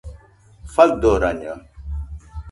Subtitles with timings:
[0.73, 1.53] Faɨdoraño